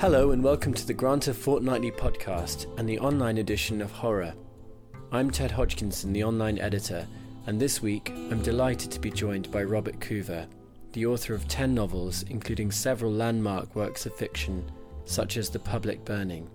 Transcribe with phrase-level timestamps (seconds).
[0.00, 4.32] Hello, and welcome to the Granta Fortnightly podcast and the online edition of Horror.
[5.10, 7.04] I'm Ted Hodgkinson, the online editor,
[7.48, 10.46] and this week I'm delighted to be joined by Robert Coover,
[10.92, 14.70] the author of 10 novels, including several landmark works of fiction,
[15.04, 16.48] such as The Public Burning,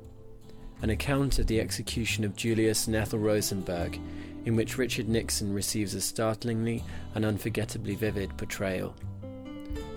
[0.82, 4.00] an account of the execution of Julius and Ethel Rosenberg,
[4.46, 6.82] in which Richard Nixon receives a startlingly
[7.14, 8.96] and unforgettably vivid portrayal.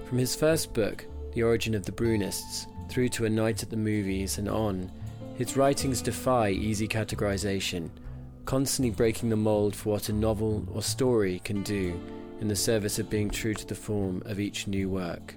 [0.08, 3.76] From his first book, The Origin of the Brunists, through to A Night at the
[3.76, 4.90] Movies and on,
[5.36, 7.90] his writings defy easy categorization,
[8.46, 12.00] constantly breaking the mold for what a novel or story can do
[12.40, 15.34] in the service of being true to the form of each new work.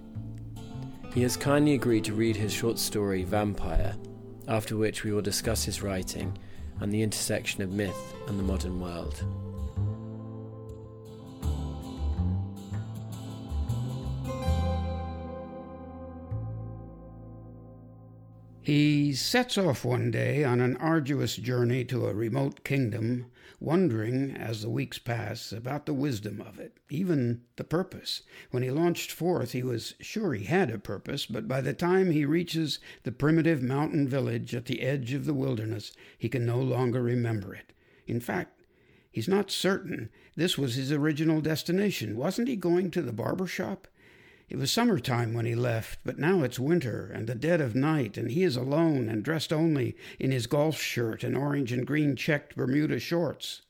[1.14, 3.94] He has kindly agreed to read his short story Vampire,
[4.48, 6.38] after which we will discuss his writing
[6.80, 9.22] and the intersection of myth and the modern world.
[18.70, 24.62] He sets off one day on an arduous journey to a remote kingdom, wondering, as
[24.62, 28.22] the weeks pass, about the wisdom of it, even the purpose.
[28.52, 32.12] When he launched forth, he was sure he had a purpose, but by the time
[32.12, 36.60] he reaches the primitive mountain village at the edge of the wilderness, he can no
[36.62, 37.74] longer remember it.
[38.06, 38.62] In fact,
[39.12, 42.16] he's not certain this was his original destination.
[42.16, 43.88] Wasn't he going to the barber shop?
[44.50, 47.76] It was summer time when he left, but now it's winter and the dead of
[47.76, 51.86] night, and he is alone and dressed only in his golf shirt and orange and
[51.86, 53.62] green checked Bermuda shorts.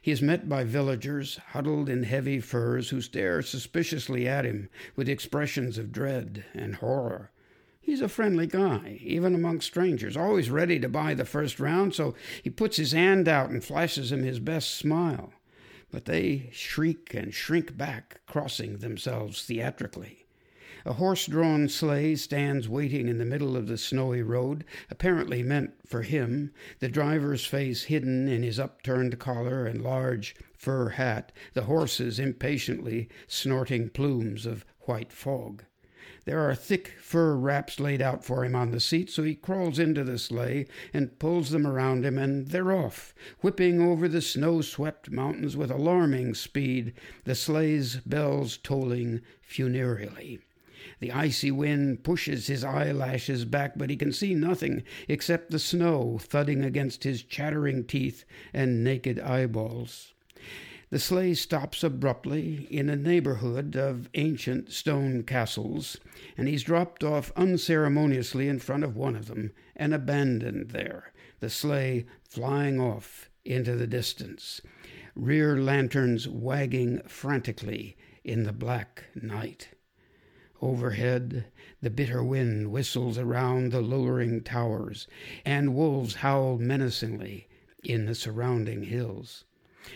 [0.00, 5.06] He is met by villagers, huddled in heavy furs, who stare suspiciously at him with
[5.06, 7.30] expressions of dread and horror.
[7.78, 12.14] He's a friendly guy, even among strangers, always ready to buy the first round, so
[12.42, 15.34] he puts his hand out and flashes him his best smile.
[15.90, 20.21] But they shriek and shrink back, crossing themselves theatrically.
[20.84, 25.74] A horse drawn sleigh stands waiting in the middle of the snowy road, apparently meant
[25.86, 31.62] for him, the driver's face hidden in his upturned collar and large fur hat, the
[31.62, 35.62] horses impatiently snorting plumes of white fog.
[36.24, 39.78] There are thick fur wraps laid out for him on the seat, so he crawls
[39.78, 44.62] into the sleigh and pulls them around him, and they're off, whipping over the snow
[44.62, 50.40] swept mountains with alarming speed, the sleigh's bells tolling funereally.
[51.00, 56.18] The icy wind pushes his eyelashes back, but he can see nothing except the snow
[56.20, 60.12] thudding against his chattering teeth and naked eyeballs.
[60.92, 65.96] The sleigh stops abruptly in a neighborhood of ancient stone castles,
[66.36, 71.48] and he's dropped off unceremoniously in front of one of them and abandoned there, the
[71.48, 74.60] sleigh flying off into the distance,
[75.14, 79.68] rear lanterns wagging frantically in the black night.
[80.62, 81.46] Overhead,
[81.80, 85.08] the bitter wind whistles around the lowering towers,
[85.44, 87.48] and wolves howl menacingly
[87.82, 89.44] in the surrounding hills.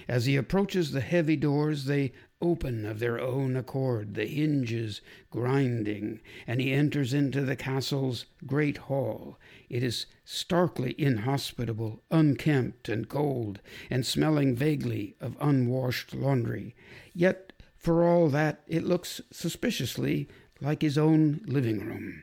[0.08, 2.10] As he approaches the heavy doors, they
[2.42, 5.00] open of their own accord, the hinges
[5.30, 9.38] grinding, and he enters into the castle's great hall.
[9.70, 16.74] It is starkly inhospitable, unkempt and cold, and smelling vaguely of unwashed laundry.
[17.14, 20.28] Yet, for all that, it looks suspiciously
[20.60, 22.22] like his own living room.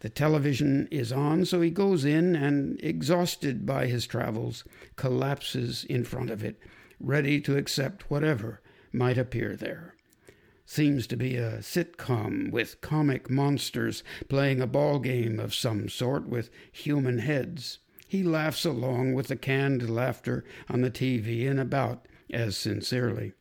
[0.00, 4.64] The television is on, so he goes in and, exhausted by his travels,
[4.96, 6.58] collapses in front of it,
[7.00, 8.60] ready to accept whatever
[8.92, 9.94] might appear there.
[10.66, 16.26] Seems to be a sitcom with comic monsters playing a ball game of some sort
[16.26, 17.78] with human heads.
[18.06, 23.32] He laughs along with the canned laughter on the TV and about as sincerely.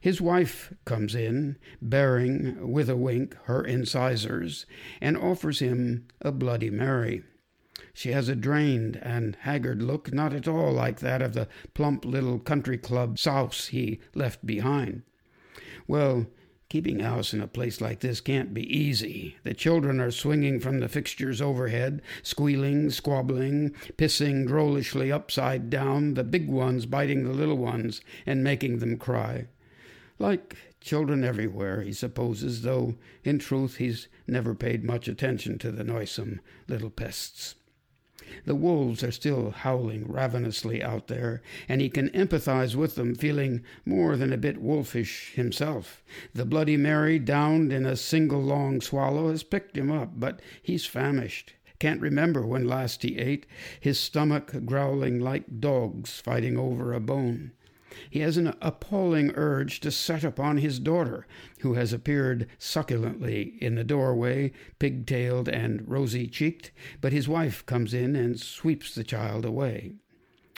[0.00, 4.66] His wife comes in, bearing, with a wink, her incisors,
[5.00, 7.22] and offers him a Bloody Mary.
[7.92, 12.04] She has a drained and haggard look, not at all like that of the plump
[12.04, 15.02] little country club souse he left behind.
[15.86, 16.26] Well,
[16.68, 19.36] keeping house in a place like this can't be easy.
[19.44, 26.24] The children are swinging from the fixtures overhead, squealing, squabbling, pissing drollishly upside down, the
[26.24, 29.46] big ones biting the little ones and making them cry.
[30.18, 35.84] Like children everywhere, he supposes, though in truth he's never paid much attention to the
[35.84, 37.54] noisome little pests.
[38.44, 43.62] The wolves are still howling ravenously out there, and he can empathize with them, feeling
[43.84, 46.02] more than a bit wolfish himself.
[46.34, 50.86] The Bloody Mary, downed in a single long swallow, has picked him up, but he's
[50.86, 51.54] famished.
[51.78, 53.46] Can't remember when last he ate,
[53.78, 57.52] his stomach growling like dogs fighting over a bone.
[58.10, 61.26] He has an appalling urge to set upon his daughter,
[61.60, 66.70] who has appeared succulently in the doorway, pigtailed and rosy cheeked,
[67.00, 69.92] but his wife comes in and sweeps the child away.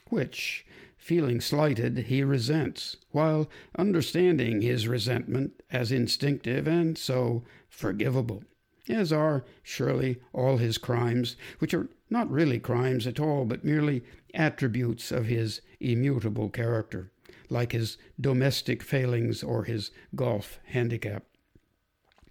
[0.08, 0.64] Which,
[0.96, 3.48] feeling slighted, he resents, while
[3.78, 8.42] understanding his resentment as instinctive and so forgivable,
[8.88, 14.02] as are surely all his crimes, which are not really crimes at all, but merely
[14.34, 17.10] attributes of his immutable character,
[17.50, 21.24] like his domestic failings or his golf handicap.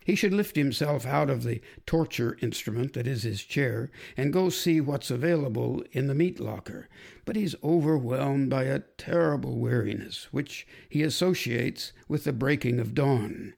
[0.08, 4.48] He should lift himself out of the torture instrument that is his chair and go
[4.48, 6.88] see what's available in the meat locker.
[7.26, 13.54] But he's overwhelmed by a terrible weariness, which he associates with the breaking of dawn.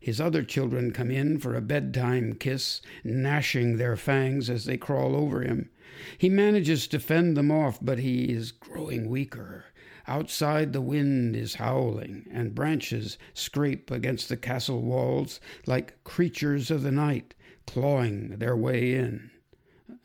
[0.00, 5.14] His other children come in for a bedtime kiss, gnashing their fangs as they crawl
[5.14, 5.68] over him.
[6.16, 9.66] He manages to fend them off, but he is growing weaker.
[10.06, 16.82] Outside the wind is howling, and branches scrape against the castle walls like creatures of
[16.82, 17.34] the night,
[17.66, 19.30] clawing their way in.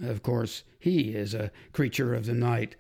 [0.02, 2.76] Of course, he is a creature of the night,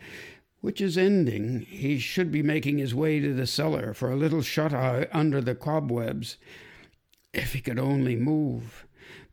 [0.62, 1.62] which is ending.
[1.62, 5.42] He should be making his way to the cellar for a little shut eye under
[5.42, 6.38] the cobwebs.
[7.34, 8.85] If he could only move.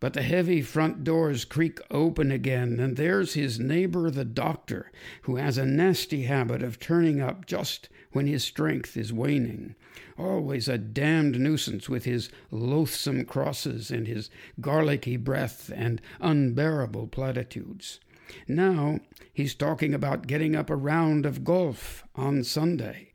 [0.03, 4.91] But the heavy front doors creak open again, and there's his neighbor, the doctor,
[5.23, 9.77] who has a nasty habit of turning up just when his strength is waning.
[10.19, 14.29] Always a damned nuisance with his loathsome crosses and his
[14.61, 18.01] garlicky breath and unbearable platitudes.
[18.49, 18.99] Now
[19.33, 23.12] he's talking about getting up a round of golf on Sunday.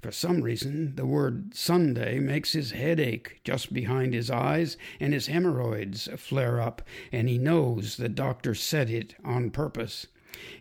[0.00, 5.12] For some reason, the word Sunday makes his head ache just behind his eyes, and
[5.12, 6.80] his hemorrhoids flare up,
[7.12, 10.06] and he knows the doctor said it on purpose.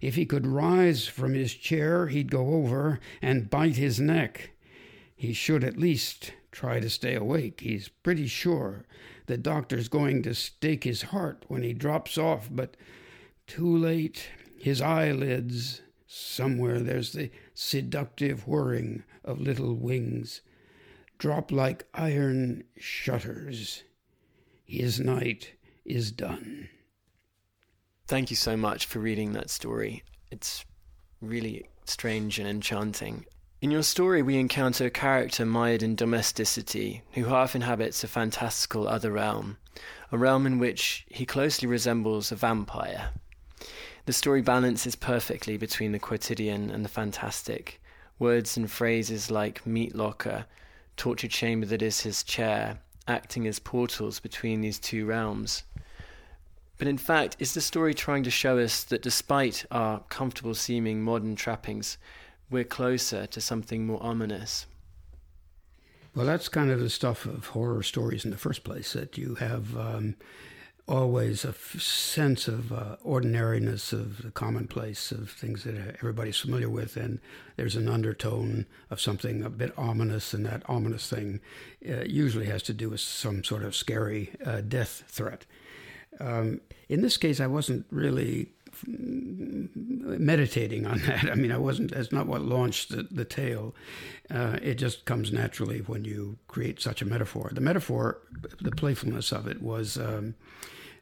[0.01, 4.51] If he could rise from his chair, he'd go over and bite his neck.
[5.15, 7.61] He should at least try to stay awake.
[7.61, 8.85] He's pretty sure
[9.27, 12.75] the doctor's going to stake his heart when he drops off, but
[13.47, 14.27] too late.
[14.57, 20.41] His eyelids, somewhere there's the seductive whirring of little wings,
[21.19, 23.83] drop like iron shutters.
[24.65, 25.53] His night
[25.85, 26.69] is done.
[28.07, 30.03] Thank you so much for reading that story.
[30.31, 30.65] It's
[31.21, 33.25] really strange and enchanting.
[33.61, 38.87] In your story, we encounter a character mired in domesticity who half inhabits a fantastical
[38.87, 39.57] other realm,
[40.11, 43.11] a realm in which he closely resembles a vampire.
[44.05, 47.81] The story balances perfectly between the quotidian and the fantastic,
[48.19, 50.45] Words and phrases like meat locker,
[50.97, 55.63] torture chamber that is his chair, acting as portals between these two realms.
[56.77, 61.01] But in fact, is the story trying to show us that despite our comfortable seeming
[61.01, 61.97] modern trappings,
[62.49, 64.65] we're closer to something more ominous?
[66.15, 69.35] Well, that's kind of the stuff of horror stories in the first place, that you
[69.35, 70.15] have um,
[70.89, 76.69] always a f- sense of uh, ordinariness of the commonplace of things that everybody's familiar
[76.69, 77.19] with, and
[77.55, 81.39] there's an undertone of something a bit ominous, and that ominous thing
[81.87, 85.45] uh, usually has to do with some sort of scary uh, death threat.
[86.19, 86.59] Um,
[86.89, 88.49] in this case, I wasn't really
[88.87, 91.29] meditating on that.
[91.29, 91.91] I mean, I wasn't.
[91.91, 93.75] That's not what launched the, the tale.
[94.31, 97.51] Uh, it just comes naturally when you create such a metaphor.
[97.53, 98.21] The metaphor,
[98.59, 99.97] the playfulness of it was.
[99.97, 100.33] Um,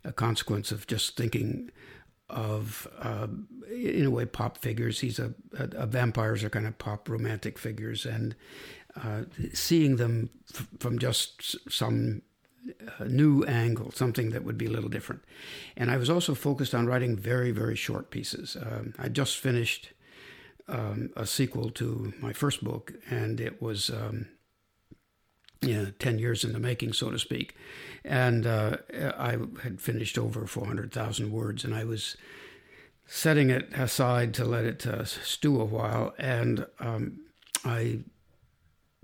[0.04, 1.72] a consequence of just thinking
[2.30, 3.28] of, uh,
[3.72, 5.00] in a way, pop figures.
[5.00, 8.36] He's a, a, a, vampires are kind of pop romantic figures, and
[9.02, 9.24] uh,
[9.54, 12.22] seeing them f- from just some
[13.00, 15.24] uh, new angle, something that would be a little different.
[15.78, 18.58] And I was also focused on writing very, very short pieces.
[18.60, 19.94] Um, I just finished
[20.68, 23.90] um, a sequel to my first book, and it was.
[23.90, 24.28] Um,
[25.62, 27.56] yeah, 10 years in the making, so to speak.
[28.04, 28.78] And uh,
[29.18, 32.18] I had finished over 400,000 words, and I was
[33.06, 36.14] setting it aside to let it uh, stew a while.
[36.18, 37.22] And um,
[37.64, 38.00] I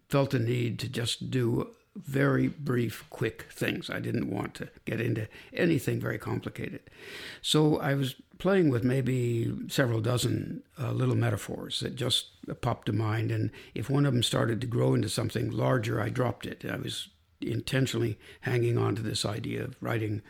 [0.09, 3.89] felt a need to just do very brief, quick things.
[3.89, 6.81] I didn't want to get into anything very complicated.
[7.41, 12.29] So I was playing with maybe several dozen uh, little metaphors that just
[12.61, 13.31] popped to mind.
[13.31, 16.65] And if one of them started to grow into something larger, I dropped it.
[16.65, 17.09] I was
[17.51, 20.21] intentionally hanging on to this idea of writing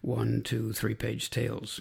[0.00, 1.80] one, two, three page tales.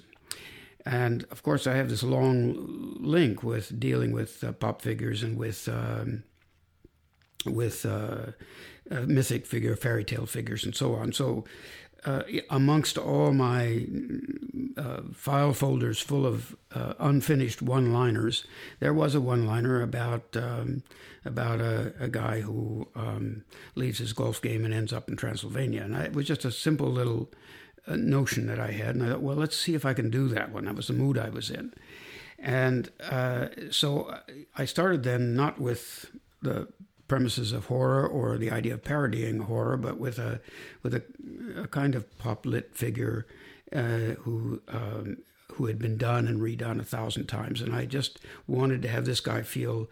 [0.86, 5.38] And of course, I have this long link with dealing with uh, pop figures and
[5.38, 6.24] with um,
[7.46, 8.32] with uh,
[8.92, 11.14] uh, mythic figure, fairy tale figures, and so on.
[11.14, 11.46] So
[12.06, 13.86] uh, amongst all my
[14.78, 18.46] uh, file folders full of uh, unfinished one-liners,
[18.80, 20.84] there was a one-liner about um,
[21.26, 23.44] about a, a, guy who um,
[23.76, 26.52] leaves his golf game and ends up in Transylvania, and I, it was just a
[26.52, 27.30] simple little
[27.88, 30.30] uh, notion that I had, and I thought, well, let's see if I can do
[30.30, 30.66] that one.
[30.66, 31.74] That was the mood I was in,
[32.38, 34.16] and uh, so
[34.56, 36.10] I started then not with
[36.42, 36.70] the
[37.10, 40.40] premises of horror or the idea of parodying horror, but with a
[40.82, 41.04] with a,
[41.58, 43.28] a kind of pop lit figure
[43.74, 45.18] uh, who um,
[45.54, 49.06] who had been done and redone a thousand times, and I just wanted to have
[49.06, 49.90] this guy feel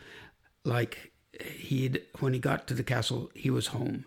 [0.63, 4.05] like he'd when he got to the castle he was home.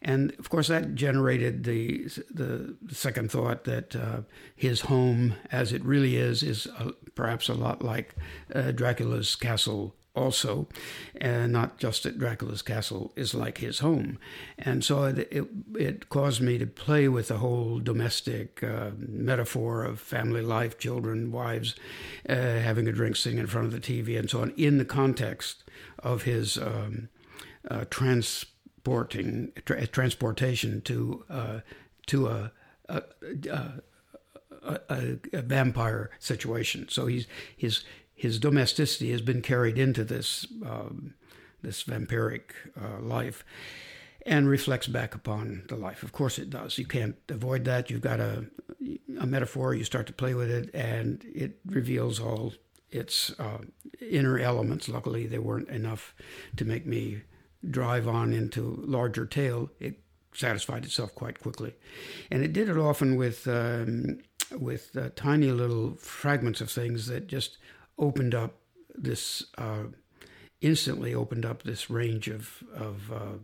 [0.00, 4.20] And of course, that generated the the second thought that uh,
[4.54, 6.68] his home, as it really is, is
[7.14, 8.14] perhaps a lot like
[8.54, 10.68] uh, Dracula's castle also,
[11.20, 14.18] and not just that Dracula's castle is like his home.
[14.58, 19.84] And so it, it, it caused me to play with the whole domestic uh, metaphor
[19.84, 21.74] of family life, children, wives,
[22.28, 24.84] uh, having a drink, sitting in front of the TV, and so on, in the
[24.84, 25.64] context
[26.00, 27.08] of his um,
[27.70, 31.60] uh, transporting tra- transportation to uh,
[32.06, 32.52] to a,
[32.88, 33.02] a,
[34.64, 36.88] a, a, vampire situation.
[36.88, 37.26] So he's
[37.56, 37.84] his
[38.22, 41.14] his domesticity has been carried into this um,
[41.60, 43.44] this vampiric uh, life
[44.24, 46.04] and reflects back upon the life.
[46.04, 46.78] Of course, it does.
[46.78, 47.90] You can't avoid that.
[47.90, 48.46] You've got a
[49.18, 49.74] a metaphor.
[49.74, 52.52] You start to play with it, and it reveals all
[52.92, 53.58] its uh,
[54.00, 54.88] inner elements.
[54.88, 56.14] Luckily, they weren't enough
[56.54, 57.22] to make me
[57.68, 59.68] drive on into larger tale.
[59.80, 59.98] It
[60.32, 61.74] satisfied itself quite quickly,
[62.30, 64.18] and it did it often with um,
[64.56, 67.58] with uh, tiny little fragments of things that just
[67.98, 68.54] opened up
[68.94, 69.84] this uh,
[70.60, 73.38] instantly opened up this range of of uh,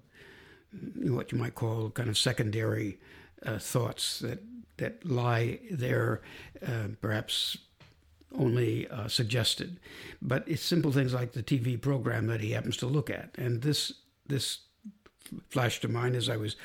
[1.10, 2.98] what you might call kind of secondary
[3.44, 4.42] uh, thoughts that
[4.76, 6.22] that lie there,
[6.66, 7.58] uh, perhaps
[8.38, 9.80] only uh, suggested,
[10.22, 13.62] but it's simple things like the TV program that he happens to look at, and
[13.62, 13.92] this
[14.26, 14.60] this
[15.48, 16.56] flashed to mind as I was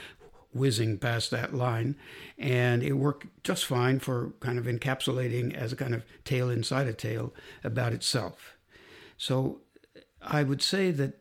[0.53, 1.95] whizzing past that line,
[2.38, 6.88] and it worked just fine for kind of encapsulating as a kind of tale inside
[6.88, 7.33] a tale
[7.63, 8.57] about itself.
[9.17, 9.62] So
[10.22, 11.19] I would say that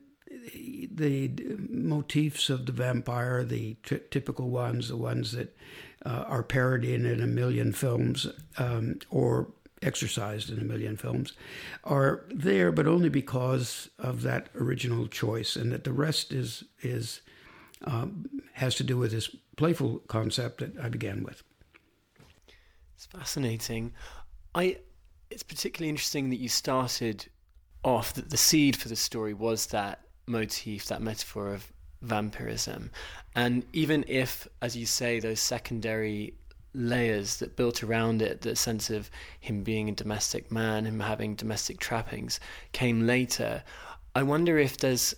[0.95, 1.31] the
[1.69, 5.57] motifs of the vampire, the t- typical ones, the ones that
[6.05, 8.27] uh, are parodied in a million films
[8.59, 11.33] um, or exercised in a million films,
[11.85, 17.21] are there, but only because of that original choice, and that the rest is is
[17.85, 21.43] um, has to do with this playful concept that I began with.
[22.97, 23.93] It's fascinating.
[24.55, 24.79] I.
[25.31, 27.27] It's particularly interesting that you started
[27.85, 31.73] off that the seed for the story was that motif, that metaphor of
[32.03, 32.91] vampirism,
[33.35, 36.35] and even if, as you say, those secondary
[36.75, 39.11] layers that built around it, the sense of
[39.41, 42.41] him being a domestic man, him having domestic trappings,
[42.73, 43.63] came later.
[44.15, 45.15] I wonder if there's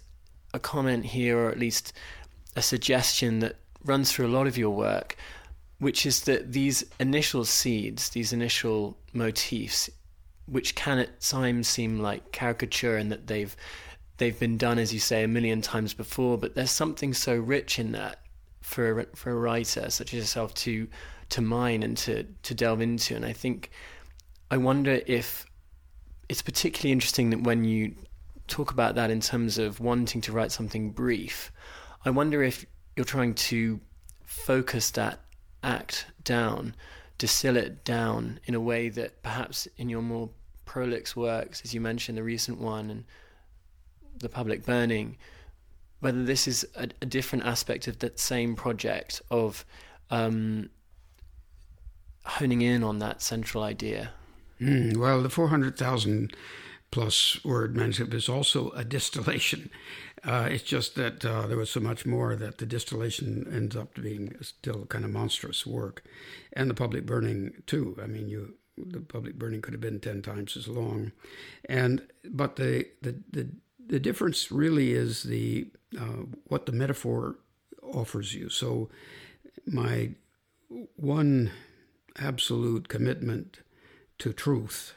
[0.53, 1.93] a comment here, or at least
[2.57, 5.17] a suggestion that runs through a lot of your work,
[5.79, 9.91] which is that these initial seeds, these initial motifs,
[10.47, 13.57] which can at times seem like caricature and that they've
[14.19, 17.79] they've been done, as you say, a million times before, but there's something so rich
[17.79, 18.21] in that
[18.61, 20.89] for a, for a writer such as yourself to
[21.31, 23.15] to mine and to to delve into.
[23.15, 23.71] And I think
[24.51, 25.47] I wonder if
[26.29, 27.95] it's particularly interesting that when you
[28.47, 31.51] talk about that in terms of wanting to write something brief,
[32.05, 33.81] I wonder if you're trying to
[34.25, 35.21] focus that
[35.63, 36.75] act down,
[37.19, 40.29] distill it down in a way that perhaps in your more
[40.65, 43.05] prolix works, as you mentioned, the recent one and
[44.19, 45.17] the public burning,
[46.01, 49.65] whether this is a, a different aspect of that same project of
[50.11, 50.69] um,
[52.25, 54.11] honing in on that central idea.
[54.61, 56.35] Mm, well, the 400,000
[56.91, 59.71] plus word manuscript is also a distillation.
[60.25, 63.95] Uh, it's just that uh, there was so much more that the distillation ends up
[63.95, 66.03] being still kind of monstrous work,
[66.55, 67.97] and the public burning too.
[68.03, 71.13] I mean, you the public burning could have been ten times as long,
[71.69, 73.49] and but the the the,
[73.87, 77.37] the difference really is the uh, what the metaphor
[77.83, 78.49] offers you.
[78.49, 78.89] So
[79.67, 80.13] my
[80.97, 81.51] one
[82.19, 83.59] absolute commitment
[84.19, 84.95] to truth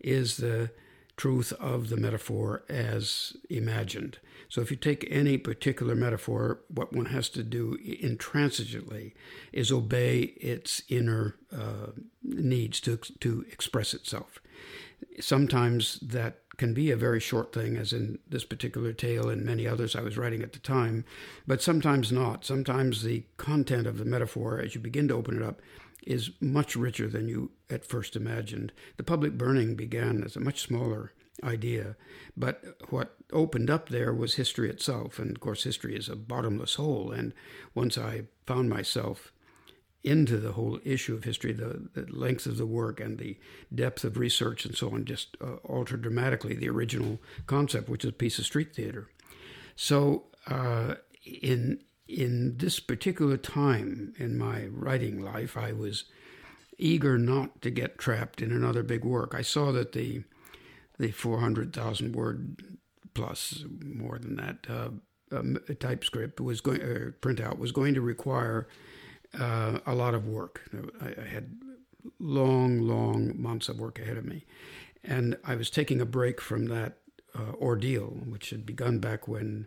[0.00, 0.70] is the
[1.16, 4.18] truth of the metaphor as imagined.
[4.52, 9.14] So if you take any particular metaphor, what one has to do intransigently
[9.50, 11.92] is obey its inner uh,
[12.22, 14.40] needs to, to express itself.
[15.18, 19.66] Sometimes that can be a very short thing, as in this particular tale and many
[19.66, 21.06] others I was writing at the time,
[21.46, 22.44] but sometimes not.
[22.44, 25.62] Sometimes the content of the metaphor, as you begin to open it up,
[26.06, 28.70] is much richer than you at first imagined.
[28.98, 31.96] The public burning began as a much smaller idea,
[32.36, 35.18] but what opened up there was history itself.
[35.18, 37.10] And of course, history is a bottomless hole.
[37.10, 37.32] And
[37.74, 39.32] once I found myself
[40.04, 43.38] into the whole issue of history, the, the length of the work and the
[43.72, 48.10] depth of research and so on just uh, altered dramatically the original concept, which is
[48.10, 49.08] a piece of street theater.
[49.76, 56.04] So, uh, in in this particular time in my writing life, I was
[56.76, 59.34] eager not to get trapped in another big work.
[59.34, 60.24] I saw that the
[61.02, 62.56] the 400,000 word
[63.12, 64.88] plus more than that uh,
[65.36, 68.68] um, typescript was going or printout was going to require
[69.38, 70.62] uh, a lot of work.
[71.00, 71.58] I, I, had
[72.20, 74.44] long, long months of work ahead of me,
[75.02, 76.98] and I was taking a break from that
[77.34, 79.66] uh, ordeal, which had begun back when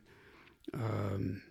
[0.74, 1.42] um,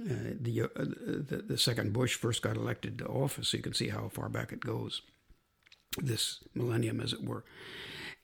[0.00, 3.48] uh, the, uh, the, the second Bush first got elected to office.
[3.48, 5.02] So you can see how far back it goes,
[5.98, 7.44] this millennium, as it were.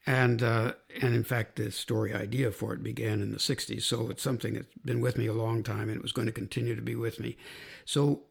[0.07, 4.11] And uh, and in fact, the story idea for it began in the '60s, so
[4.11, 6.77] it's something that's been with me a long time, and it was going to continue
[6.77, 7.39] to be with me.
[7.87, 8.25] So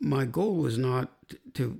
[0.00, 1.12] my goal was not
[1.54, 1.78] to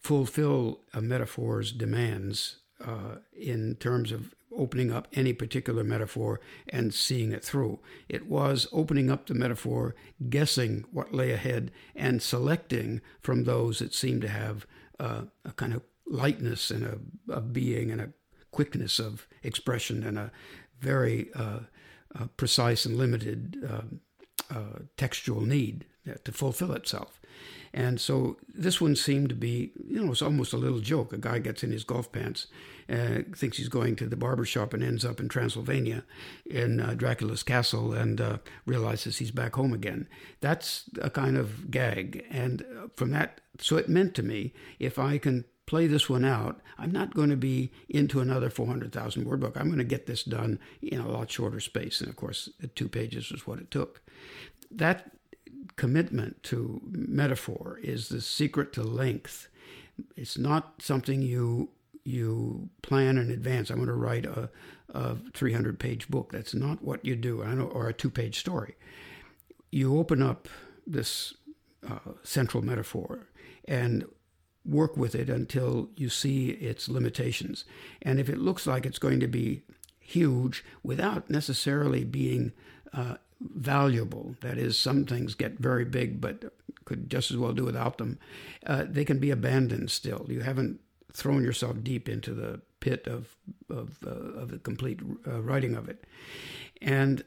[0.00, 7.32] fulfill a metaphor's demands uh, in terms of opening up any particular metaphor and seeing
[7.32, 7.78] it through.
[8.08, 9.94] It was opening up the metaphor,
[10.28, 14.66] guessing what lay ahead, and selecting from those that seemed to have
[14.98, 16.98] uh, a kind of lightness and a,
[17.32, 18.12] a, being and a
[18.50, 20.30] quickness of expression and a
[20.80, 21.60] very uh,
[22.18, 24.00] uh, precise and limited um,
[24.50, 25.86] uh, textual need
[26.24, 27.20] to fulfill itself.
[27.72, 31.12] And so this one seemed to be, you know, it's almost a little joke.
[31.12, 32.48] A guy gets in his golf pants,
[32.88, 36.02] uh, thinks he's going to the barber shop, and ends up in Transylvania
[36.44, 40.08] in uh, Dracula's castle and uh, realizes he's back home again.
[40.40, 42.26] That's a kind of gag.
[42.28, 46.24] And uh, from that, so it meant to me if I can play this one
[46.24, 49.56] out, I'm not going to be into another 400,000 word book.
[49.56, 52.00] I'm going to get this done in a lot shorter space.
[52.00, 54.02] And of course, two pages was what it took.
[54.68, 55.12] That
[55.76, 59.46] commitment to metaphor is the secret to length.
[60.16, 61.70] It's not something you
[62.02, 63.70] you plan in advance.
[63.70, 64.50] I'm going to write a,
[64.92, 66.32] a 300 page book.
[66.32, 68.74] That's not what you do, or a two page story.
[69.70, 70.48] You open up
[70.84, 71.34] this
[71.88, 73.28] uh, central metaphor
[73.68, 74.04] and
[74.64, 77.64] work with it until you see its limitations.
[78.02, 79.62] And if it looks like it's going to be
[80.10, 82.52] huge without necessarily being
[82.92, 84.34] uh, valuable.
[84.40, 86.52] That is, some things get very big, but
[86.84, 88.18] could just as well do without them.
[88.66, 90.26] Uh, they can be abandoned still.
[90.28, 90.80] You haven't
[91.12, 93.36] thrown yourself deep into the pit of
[93.68, 96.04] of, uh, of the complete uh, writing of it,
[96.80, 97.24] and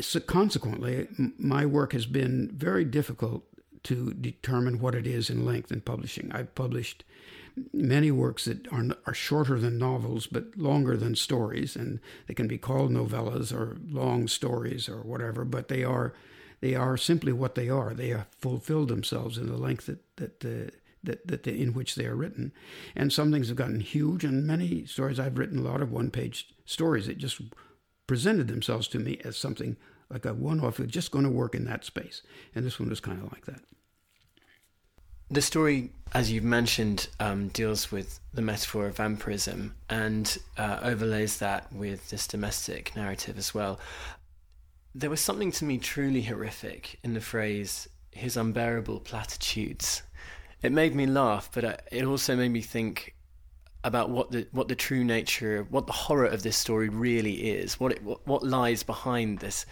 [0.00, 3.44] so consequently, my work has been very difficult
[3.86, 6.30] to determine what it is in length in publishing.
[6.32, 7.04] I've published
[7.72, 12.48] many works that are, are shorter than novels but longer than stories, and they can
[12.48, 16.12] be called novellas or long stories or whatever, but they are
[16.60, 17.94] they are simply what they are.
[17.94, 20.40] They have fulfilled themselves in the length that that
[21.04, 22.52] that, that in which they are written,
[22.96, 26.48] and some things have gotten huge, and many stories I've written a lot of one-page
[26.64, 27.40] stories that just
[28.08, 29.76] presented themselves to me as something
[30.10, 32.22] like a one-off, just going to work in that space,
[32.54, 33.60] and this one was kind of like that.
[35.28, 41.38] The story, as you've mentioned, um, deals with the metaphor of vampirism and uh, overlays
[41.38, 43.80] that with this domestic narrative as well.
[44.94, 50.02] There was something to me truly horrific in the phrase, his unbearable platitudes.
[50.62, 53.14] It made me laugh, but uh, it also made me think
[53.82, 57.78] about what the what the true nature, what the horror of this story really is,
[57.78, 59.66] what it what, lies behind this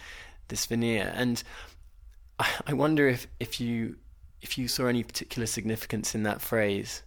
[0.47, 1.43] this veneer, and
[2.39, 3.97] I, I wonder if if you
[4.45, 7.01] if you saw any particular significance in that phrase.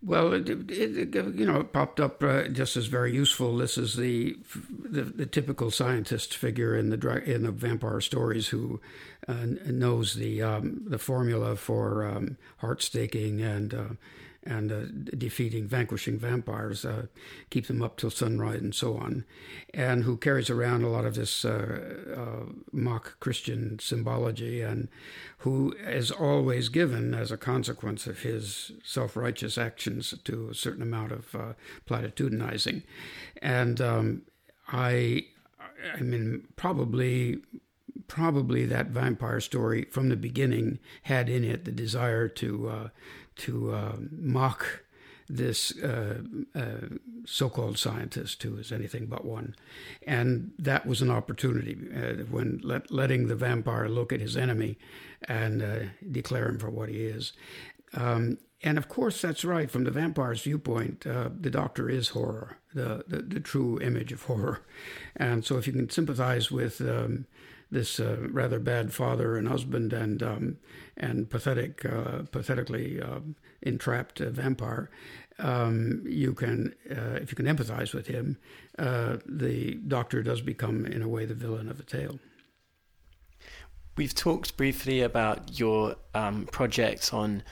[0.00, 3.56] Well, it, it, you know, it popped up uh, just as very useful.
[3.56, 4.36] This is the,
[4.70, 8.80] the, the typical scientist figure in the in the vampire stories who
[9.26, 13.88] uh, knows the um, the formula for um, heart staking and uh,
[14.44, 14.82] and uh,
[15.16, 17.06] defeating, vanquishing vampires, uh,
[17.50, 19.24] keep them up till sunrise and so on,
[19.74, 24.88] and who carries around a lot of this uh, uh mock Christian symbology, and
[25.38, 30.82] who is always given as a consequence of his self righteous actions to a certain
[30.82, 31.52] amount of uh,
[31.86, 32.82] platitudinizing,
[33.42, 34.22] and um,
[34.68, 35.26] I,
[35.94, 37.40] I mean, probably
[38.06, 42.88] probably that vampire story from the beginning had in it the desire to uh,
[43.38, 44.84] to uh, mock
[45.28, 46.22] this uh,
[46.54, 46.96] uh,
[47.26, 49.54] so-called scientist who is anything but one,
[50.06, 54.78] and that was an opportunity uh, when let, letting the vampire look at his enemy
[55.22, 55.78] and uh,
[56.10, 57.32] declare him for what he is.
[57.94, 59.70] Um, and of course, that's right.
[59.70, 64.22] From the vampire's viewpoint, uh, the Doctor is horror, the, the, the true image of
[64.24, 64.62] horror.
[65.14, 67.26] And so, if you can sympathize with um,
[67.70, 70.56] this uh, rather bad father and husband and um,
[70.96, 73.20] and pathetic, uh, pathetically uh,
[73.62, 74.90] entrapped uh, vampire,
[75.38, 78.36] um, you can, uh, if you can empathize with him,
[78.76, 82.18] the Doctor does become, in a way, the villain of the tale.
[83.96, 87.42] We've talked briefly about your um, project on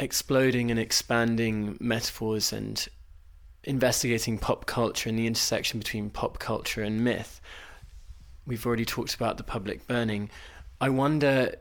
[0.00, 2.86] exploding and expanding metaphors and
[3.64, 7.40] investigating pop culture and the intersection between pop culture and myth.
[8.46, 10.30] We've already talked about the public burning.
[10.80, 11.54] I wonder,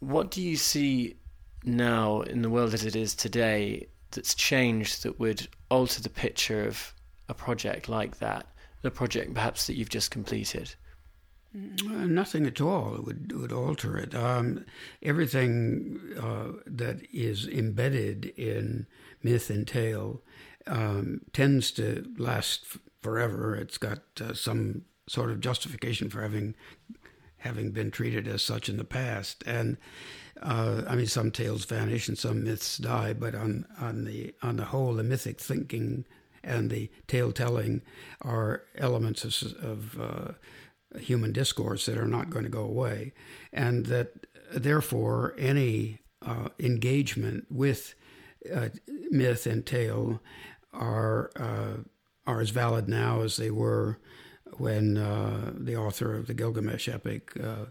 [0.00, 1.16] what do you see
[1.64, 6.66] now in the world as it is today that's changed that would alter the picture
[6.66, 6.94] of
[7.28, 8.46] a project like that,
[8.82, 10.74] the project perhaps that you've just completed?
[11.54, 14.14] Uh, nothing at all would would alter it.
[14.14, 14.66] Um,
[15.02, 18.86] everything uh, that is embedded in
[19.22, 20.22] myth and tale
[20.66, 22.66] um, tends to last
[23.00, 23.54] forever.
[23.54, 26.54] It's got uh, some sort of justification for having
[27.38, 29.44] having been treated as such in the past.
[29.46, 29.76] And
[30.42, 34.56] uh, I mean, some tales vanish and some myths die, but on on the on
[34.56, 36.04] the whole, the mythic thinking
[36.42, 37.82] and the tale telling
[38.22, 43.12] are elements of, of uh, human discourse that are not going to go away,
[43.52, 47.94] and that therefore any uh, engagement with
[48.54, 48.68] uh,
[49.10, 50.20] myth and tale
[50.72, 51.82] are uh,
[52.26, 53.98] are as valid now as they were
[54.58, 57.66] when uh, the author of the Gilgamesh epic uh,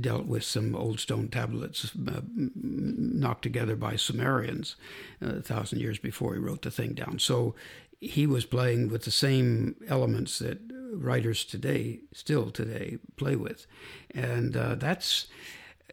[0.00, 2.20] dealt with some old stone tablets uh,
[2.54, 4.76] knocked together by Sumerians
[5.20, 7.18] a thousand years before he wrote the thing down.
[7.18, 7.54] So
[8.00, 10.58] he was playing with the same elements that
[10.92, 13.66] writers today, still today, play with.
[14.14, 15.28] And uh, that's,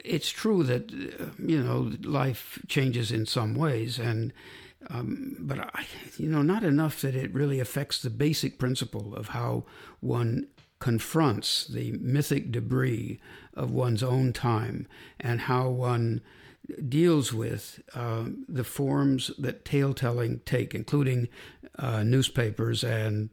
[0.04, 4.00] it's true that, uh, you know, life changes in some ways.
[4.00, 4.34] And,
[4.90, 5.86] um, but I,
[6.18, 9.66] you know, not enough that it really affects the basic principle of how
[10.00, 10.48] one
[10.80, 13.20] confronts the mythic debris
[13.54, 14.88] of one's own time
[15.20, 16.22] and how one
[16.88, 21.28] deals with uh, the forms that tale telling take, including
[21.78, 23.30] uh, newspapers and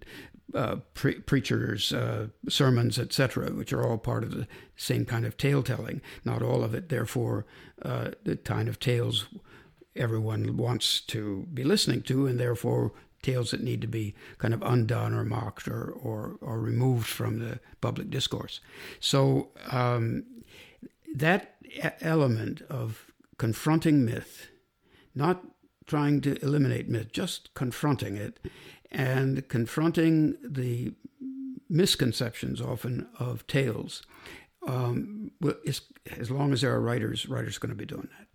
[0.55, 5.37] uh, pre- preachers' uh, sermons, etc., which are all part of the same kind of
[5.37, 6.01] tale telling.
[6.25, 7.47] Not all of it, therefore,
[7.83, 9.27] uh, the kind of tales
[9.97, 14.63] everyone wants to be listening to, and therefore tales that need to be kind of
[14.63, 18.61] undone or mocked or, or, or removed from the public discourse.
[19.01, 20.25] So um,
[21.15, 21.57] that
[22.01, 24.49] element of confronting myth,
[25.15, 25.45] not
[25.87, 28.39] trying to eliminate myth, just confronting it,
[28.91, 30.93] and confronting the
[31.69, 34.03] misconceptions often of tales.
[34.67, 35.31] Um,
[36.17, 38.26] as long as there are writers, writers are going to be doing that.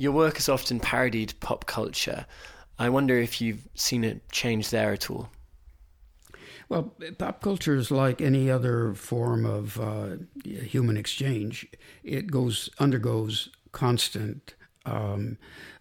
[0.00, 2.24] Your work has often parodied pop culture.
[2.78, 5.28] I wonder if you've seen it change there at all.
[6.70, 11.66] Well, pop culture is like any other form of uh, human exchange.
[12.02, 14.54] It goes undergoes constant
[14.86, 15.36] um,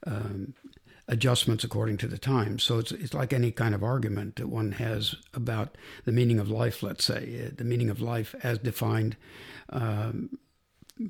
[0.05, 0.53] um,
[1.08, 2.62] adjustments according to the times.
[2.63, 6.49] So it's it's like any kind of argument that one has about the meaning of
[6.49, 6.84] life.
[6.84, 9.15] Let's say uh, the meaning of life as defined.
[9.69, 10.38] Um,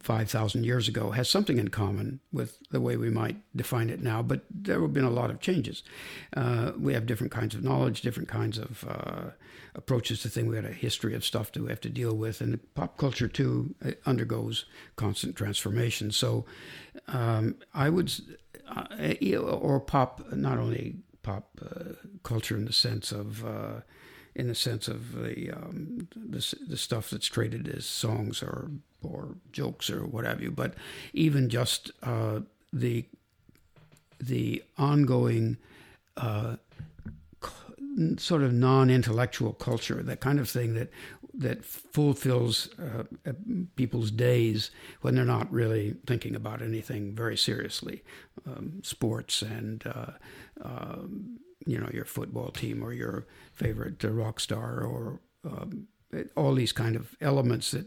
[0.02, 4.21] 5,000 years ago has something in common with the way we might define it now,
[4.21, 5.82] but there have been a lot of changes.
[6.36, 9.32] Uh, we have different kinds of knowledge, different kinds of uh,
[9.73, 10.47] approaches to things.
[10.47, 13.28] We had a history of stuff that we have to deal with, and pop culture
[13.28, 16.12] too uh, undergoes constant transformation.
[16.12, 16.45] So
[17.08, 18.13] um, I would
[18.69, 23.82] uh, or pop, not only pop uh, culture in the sense of uh,
[24.36, 29.35] in the sense of the, um, the, the stuff that's traded as songs or or
[29.51, 30.73] jokes or what have you, but
[31.13, 32.39] even just uh,
[32.73, 33.05] the
[34.19, 35.57] the ongoing
[36.17, 36.57] uh,
[38.17, 40.89] sort of non-intellectual culture, that kind of thing that
[41.33, 43.03] that fulfills uh,
[43.75, 48.03] people's days when they're not really thinking about anything very seriously,
[48.45, 50.12] um, sports and uh,
[50.62, 55.88] um, you know your football team or your favorite uh, rock star or um,
[56.35, 57.85] all these kind of elements that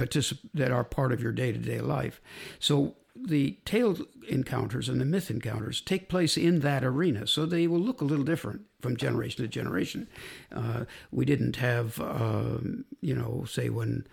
[0.00, 2.20] particip- that are part of your day to day life.
[2.58, 3.96] So the tale
[4.28, 8.04] encounters and the myth encounters take place in that arena, so they will look a
[8.04, 10.08] little different from generation to generation.
[10.50, 14.06] Uh, we didn't have, um, you know, say when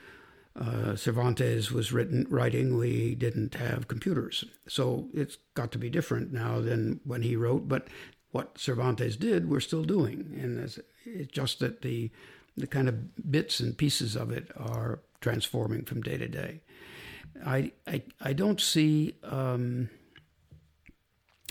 [0.60, 6.34] uh, Cervantes was written writing, we didn't have computers, so it's got to be different
[6.34, 7.70] now than when he wrote.
[7.70, 7.88] But
[8.32, 12.12] what Cervantes did, we're still doing, and it's, it's just that the
[12.58, 16.62] the kind of bits and pieces of it are transforming from day to day.
[17.46, 19.90] I I, I don't see um,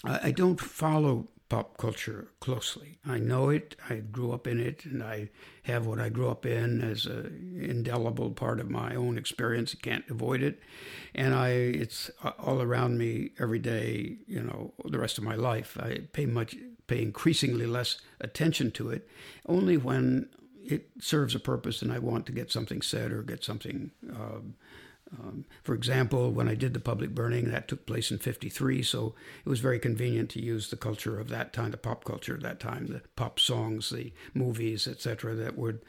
[0.05, 2.99] I, I don't follow pop culture closely.
[3.07, 3.77] I know it.
[3.89, 5.31] I grew up in it, and I
[5.63, 9.73] have what I grew up in as an indelible part of my own experience.
[9.73, 10.61] You can't avoid it,
[11.15, 14.19] and I it's all around me every day.
[14.27, 15.77] You know, the rest of my life.
[15.81, 19.09] I pay much, pay increasingly less attention to it,
[19.47, 20.29] only when
[20.67, 23.91] it serves a purpose and I want to get something said or get something.
[24.11, 24.55] Um,
[25.13, 29.15] um, for example, when I did the public burning, that took place in 53, so
[29.45, 32.43] it was very convenient to use the culture of that time, the pop culture of
[32.43, 35.81] that time, the pop songs, the movies, etc., that would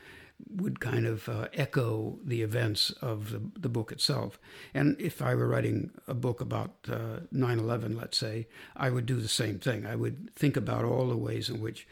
[0.56, 4.40] would kind of uh, echo the events of the, the book itself.
[4.72, 9.08] And if I were writing a book about uh, 9 11, let's say, I would
[9.08, 9.88] do the same thing.
[9.88, 11.88] I would think about all the ways in which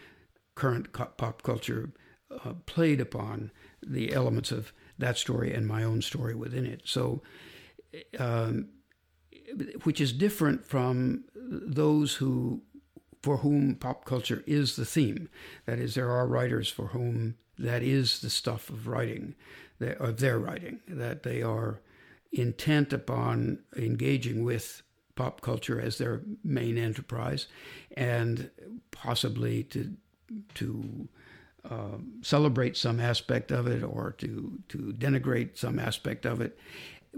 [0.53, 1.89] current pop culture
[2.31, 3.51] uh, played upon
[3.85, 6.81] the elements of that story and my own story within it.
[6.85, 7.21] So,
[8.17, 8.69] um,
[9.83, 12.61] which is different from those who,
[13.21, 15.29] for whom pop culture is the theme.
[15.65, 19.35] That is, there are writers for whom that is the stuff of writing,
[19.79, 21.81] of their writing, that they are
[22.31, 24.81] intent upon engaging with
[25.15, 27.47] pop culture as their main enterprise,
[27.95, 28.49] and
[28.91, 29.93] possibly to
[30.55, 31.07] to
[31.69, 36.57] um, celebrate some aspect of it or to to denigrate some aspect of it,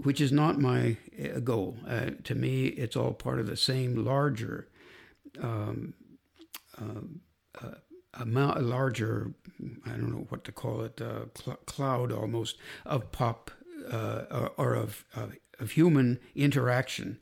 [0.02, 1.76] which is not my uh, goal.
[1.86, 4.68] Uh, to me, it's all part of the same larger
[5.40, 5.94] um,
[6.80, 7.74] uh, uh,
[8.14, 9.32] amount, larger
[9.86, 12.56] I don't know what to call it, uh, cl- cloud almost
[12.86, 13.50] of pop
[13.90, 15.04] uh, or of
[15.58, 17.18] of human interaction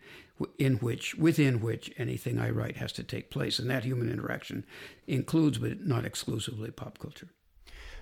[0.59, 4.67] in which within which anything I write has to take place, and that human interaction
[5.07, 7.29] includes, but not exclusively, pop culture.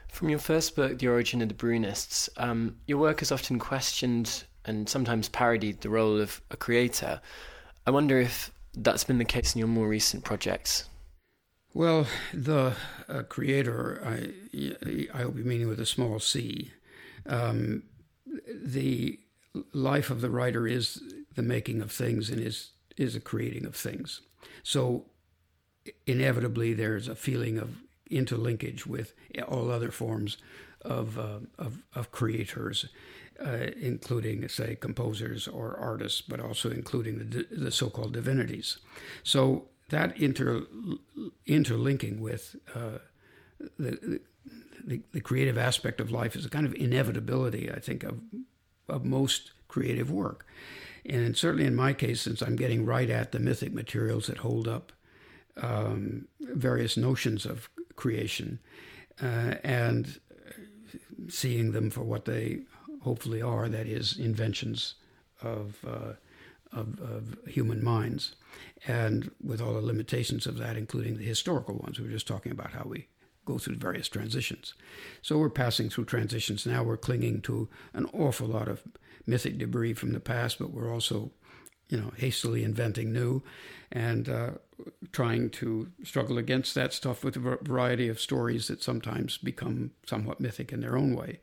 [0.09, 4.45] From your first book, The Origin of the Brunists, um, your work has often questioned
[4.65, 7.21] and sometimes parodied the role of a creator.
[7.87, 10.89] I wonder if that's been the case in your more recent projects.
[11.73, 12.75] Well, the
[13.09, 14.33] uh, creator, I,
[15.13, 16.71] I hope you mean with a small c.
[17.27, 17.83] Um,
[18.47, 19.19] the
[19.73, 21.03] life of the writer is
[21.35, 24.21] the making of things and is is a creating of things.
[24.63, 25.07] So
[26.07, 27.79] inevitably, there's a feeling of
[28.11, 29.15] interlinkage with
[29.49, 30.39] all other forms
[30.83, 32.87] of uh, of, of, creators,
[33.45, 38.79] uh, including say composers or artists, but also including the the so-called divinities.
[39.23, 40.63] So that inter
[41.47, 42.99] interlinking with uh,
[43.79, 44.21] the,
[44.85, 48.21] the the creative aspect of life is a kind of inevitability, I think, of
[48.89, 50.47] of most creative work.
[51.07, 54.67] And certainly in my case, since I'm getting right at the mythic materials that hold
[54.67, 54.93] up
[55.61, 58.59] um, various notions of creation
[59.23, 60.21] uh, and
[61.29, 62.61] seeing them for what they
[63.03, 64.95] hopefully are that is, inventions
[65.43, 66.15] of, uh,
[66.73, 68.35] of, of, human minds.
[68.87, 72.53] And with all the limitations of that, including the historical ones, we were just talking
[72.53, 73.09] about how we
[73.45, 74.75] go through various transitions.
[75.23, 76.83] So we're passing through transitions now.
[76.83, 78.83] We're clinging to an awful lot of
[79.27, 81.31] mythic debris from the past, but we're also,
[81.89, 83.43] you know, hastily inventing new
[83.91, 84.51] and uh,
[85.13, 90.41] trying to struggle against that stuff with a variety of stories that sometimes become somewhat
[90.41, 91.41] mythic in their own way.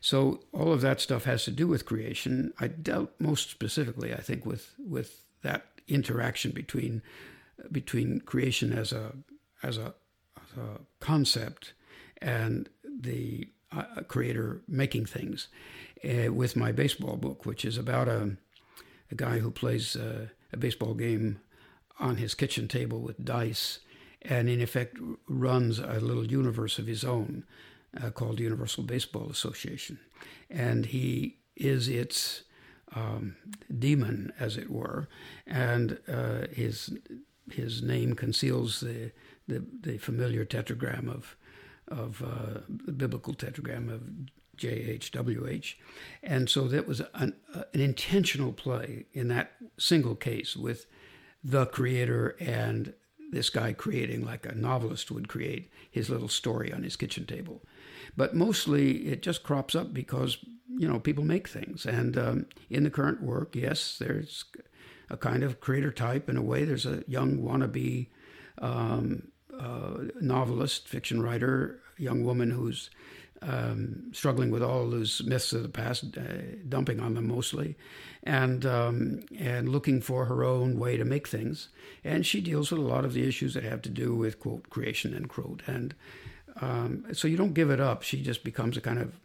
[0.00, 2.52] So all of that stuff has to do with creation.
[2.58, 7.02] I dealt most specifically, I think, with with that interaction between
[7.70, 9.12] between creation as a
[9.62, 9.94] as a,
[10.56, 11.72] a concept
[12.20, 15.48] and the uh, creator making things
[16.04, 18.36] uh, with my baseball book, which is about a,
[19.10, 21.40] a guy who plays uh, a baseball game
[21.98, 23.80] on his kitchen table with dice
[24.22, 27.44] and, in effect, runs a little universe of his own
[28.00, 29.98] uh, called Universal Baseball Association.
[30.50, 32.44] And he is its
[32.94, 33.36] um,
[33.78, 35.08] demon, as it were,
[35.46, 36.96] and uh, his
[37.50, 39.10] his name conceals the,
[39.48, 41.36] the, the familiar tetragram of
[41.88, 44.02] of uh, the biblical tetragram of
[44.56, 45.74] JHWH.
[46.22, 50.86] And so that was an, uh, an intentional play in that single case with
[51.42, 52.94] the creator and
[53.30, 57.62] this guy creating like a novelist would create his little story on his kitchen table.
[58.16, 60.36] But mostly it just crops up because,
[60.68, 61.86] you know, people make things.
[61.86, 64.44] And um, in the current work, yes, there's
[65.08, 66.64] a kind of creator type in a way.
[66.64, 68.08] There's a young wannabe
[68.58, 72.90] um, uh, novelist, fiction writer, young woman who's
[73.42, 76.22] um, struggling with all those myths of the past, uh,
[76.68, 77.76] dumping on them mostly,
[78.22, 81.68] and um, and looking for her own way to make things.
[82.04, 84.70] And she deals with a lot of the issues that have to do with quote
[84.70, 85.62] creation end quote.
[85.66, 85.94] And
[86.60, 88.02] um, so you don't give it up.
[88.02, 89.18] She just becomes a kind of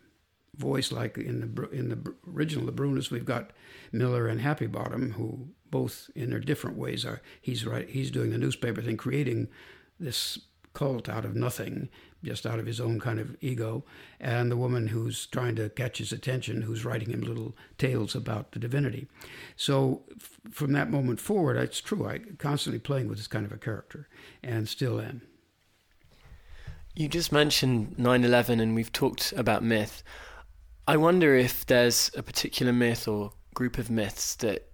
[0.55, 3.11] voice like in the in the original the Brunists.
[3.11, 3.51] We've got
[3.91, 7.21] Miller and Happy Bottom, who both in their different ways are.
[7.41, 7.89] He's right.
[7.89, 9.47] He's doing the newspaper thing, creating
[9.99, 10.39] this
[10.73, 11.89] cult out of nothing,
[12.23, 13.83] just out of his own kind of ego,
[14.19, 18.51] and the woman who's trying to catch his attention, who's writing him little tales about
[18.51, 19.07] the divinity.
[19.55, 22.07] So f- from that moment forward, it's true.
[22.07, 24.07] I constantly playing with this kind of a character,
[24.43, 25.23] and still am.
[26.93, 30.03] You just mentioned 9/11, and we've talked about myth.
[30.87, 34.66] I wonder if there's a particular myth or group of myths that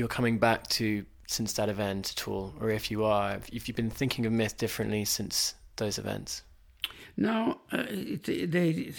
[0.00, 3.76] you're coming back to since that event at all, or if you are, if you've
[3.76, 6.42] been thinking of myth differently since those events?
[7.16, 7.84] No, uh,
[8.24, 8.92] they,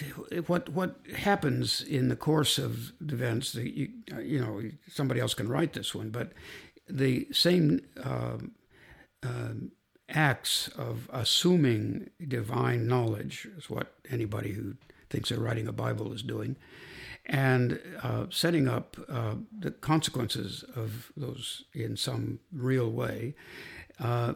[0.46, 3.52] what what happens in the course of the events?
[3.52, 3.88] The, you,
[4.22, 6.32] you, know, somebody else can write this one, but
[6.88, 8.38] the same uh,
[9.24, 9.54] uh,
[10.08, 14.76] acts of assuming divine knowledge is what anybody who
[15.10, 16.56] thinks they're writing a Bible is doing
[17.26, 23.34] and uh, setting up uh, the consequences of those in some real way.
[24.00, 24.34] Uh,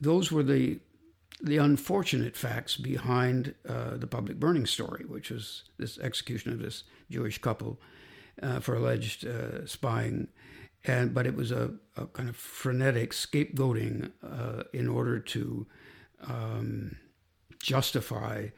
[0.00, 0.80] those were the
[1.40, 6.82] the unfortunate facts behind uh, the public burning story, which was this execution of this
[7.12, 7.80] Jewish couple
[8.42, 10.26] uh, for alleged uh, spying.
[10.84, 14.10] And, but it was a, a kind of frenetic scapegoating
[14.72, 15.66] in order to
[16.26, 16.96] um,
[17.62, 18.48] justify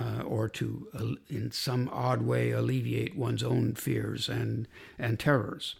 [0.00, 4.66] uh, or to, uh, in some odd way, alleviate one's own fears and,
[4.98, 5.76] and terrors.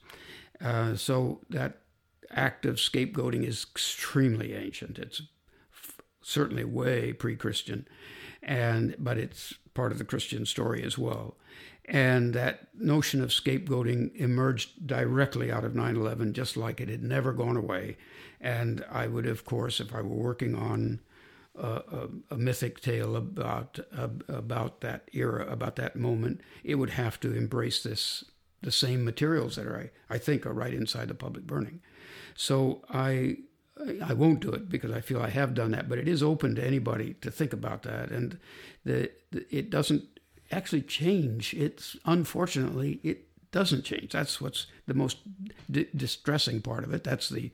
[0.60, 1.78] Uh, so that
[2.30, 4.98] act of scapegoating is extremely ancient.
[4.98, 5.22] It's
[5.72, 7.86] f- certainly way pre-Christian,
[8.42, 11.36] and but it's part of the Christian story as well.
[11.86, 17.32] And that notion of scapegoating emerged directly out of 9/11, just like it had never
[17.32, 17.96] gone away.
[18.40, 21.00] And I would, of course, if I were working on
[21.56, 27.20] a, a, mythic tale about uh, about that era, about that moment, it would have
[27.20, 28.24] to embrace this
[28.62, 31.80] the same materials that are I, I think are right inside the public burning.
[32.34, 33.38] So I
[34.02, 36.54] I won't do it because I feel I have done that, but it is open
[36.54, 38.38] to anybody to think about that, and
[38.84, 40.04] the, the it doesn't
[40.50, 41.54] actually change.
[41.54, 44.12] It's unfortunately it doesn't change.
[44.12, 45.18] That's what's the most
[45.70, 47.04] d- distressing part of it.
[47.04, 47.50] That's the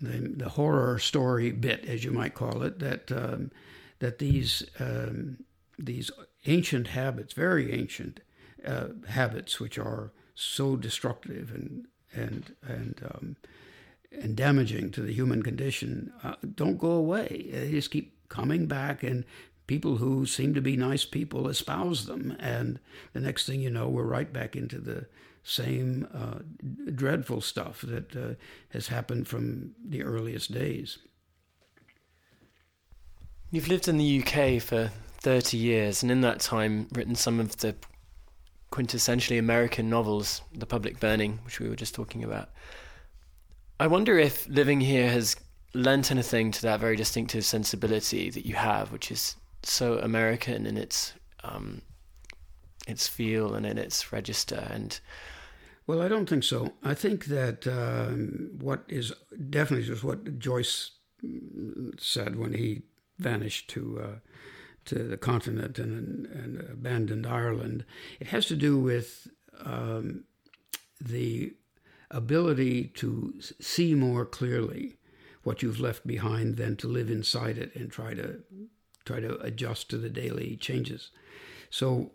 [0.00, 3.50] the, the horror story bit, as you might call it, that um,
[3.98, 5.38] that these um,
[5.78, 6.10] these
[6.46, 8.20] ancient habits, very ancient
[8.66, 13.36] uh, habits, which are so destructive and and and um,
[14.12, 17.48] and damaging to the human condition, uh, don't go away.
[17.52, 19.24] They just keep coming back, and
[19.66, 22.78] people who seem to be nice people espouse them, and
[23.12, 25.06] the next thing you know, we're right back into the
[25.48, 26.40] same uh,
[26.92, 28.34] dreadful stuff that uh,
[28.70, 30.98] has happened from the earliest days.
[33.52, 37.58] You've lived in the UK for 30 years, and in that time, written some of
[37.58, 37.76] the
[38.72, 42.50] quintessentially American novels, The Public Burning, which we were just talking about.
[43.78, 45.36] I wonder if living here has
[45.74, 50.76] lent anything to that very distinctive sensibility that you have, which is so American in
[50.76, 51.12] its
[51.44, 51.82] um,
[52.88, 54.98] its feel and in its register, and
[55.86, 56.72] well, I don't think so.
[56.82, 59.12] I think that um, what is
[59.50, 60.90] definitely just what Joyce
[61.98, 62.82] said when he
[63.18, 64.18] vanished to uh,
[64.86, 67.84] to the continent and, and, abandoned Ireland.
[68.20, 69.26] It has to do with
[69.64, 70.24] um,
[71.00, 71.54] the
[72.08, 74.94] ability to see more clearly
[75.42, 78.40] what you've left behind than to live inside it and try to
[79.04, 81.10] try to adjust to the daily changes.
[81.70, 82.10] So,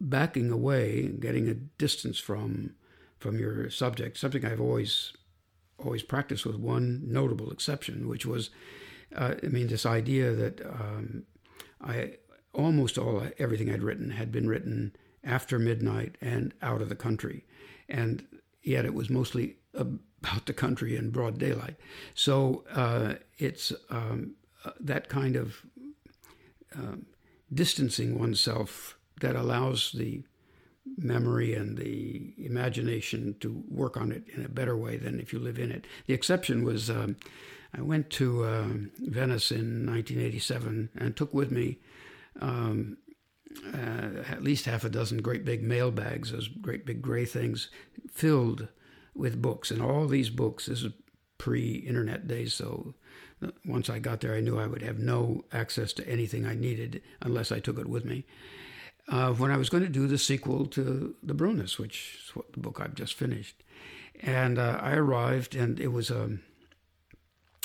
[0.00, 2.74] backing away, getting a distance from
[3.18, 5.12] from your subject, something I've always
[5.78, 8.50] always practiced with one notable exception, which was,
[9.16, 11.24] uh, I mean, this idea that um,
[11.80, 12.16] I
[12.54, 17.44] almost all everything I'd written had been written after midnight and out of the country,
[17.88, 18.24] and
[18.62, 21.76] yet it was mostly about the country in broad daylight.
[22.14, 25.62] So uh, it's um, uh, that kind of
[26.74, 27.06] um,
[27.52, 30.22] distancing oneself that allows the
[30.96, 35.38] memory and the imagination to work on it in a better way than if you
[35.38, 35.86] live in it.
[36.06, 37.16] The exception was um,
[37.74, 41.78] I went to uh, Venice in 1987 and took with me
[42.40, 42.98] um,
[43.72, 47.68] uh, at least half a dozen great big mail bags, those great big gray things,
[48.10, 48.68] filled
[49.14, 49.70] with books.
[49.70, 50.92] And all these books, this is
[51.38, 52.94] pre internet days, so
[53.64, 57.02] once I got there, I knew I would have no access to anything I needed
[57.20, 58.24] unless I took it with me.
[59.08, 62.52] Uh, when I was going to do the sequel to The Brunists, which is what
[62.52, 63.62] the book I've just finished.
[64.20, 66.38] And uh, I arrived, and it was a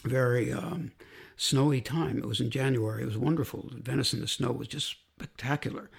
[0.03, 0.91] very um,
[1.36, 2.17] snowy time.
[2.17, 3.03] It was in January.
[3.03, 3.69] It was wonderful.
[3.73, 5.89] Venice in the snow was just spectacular.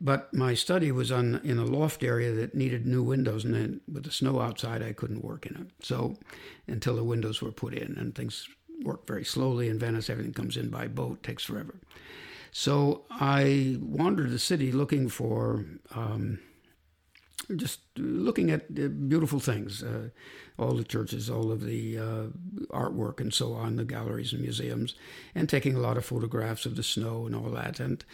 [0.00, 3.80] But my study was on in a loft area that needed new windows, and then
[3.90, 5.66] with the snow outside, I couldn't work in it.
[5.84, 6.16] So
[6.66, 8.46] until the windows were put in, and things
[8.82, 11.74] work very slowly in Venice, everything comes in by boat, takes forever.
[12.52, 15.64] So I wandered the city looking for.
[15.94, 16.40] Um,
[17.54, 18.74] just looking at
[19.08, 20.08] beautiful things, uh,
[20.58, 22.26] all the churches, all of the uh,
[22.70, 24.94] artwork, and so on, the galleries and museums,
[25.34, 27.78] and taking a lot of photographs of the snow and all that.
[27.78, 28.04] And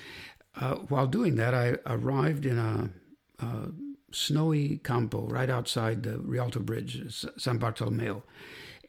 [0.61, 2.91] uh, while doing that, I arrived in a,
[3.39, 3.69] a,
[4.11, 8.23] snowy campo right outside the Rialto Bridge, San Bartolomeo.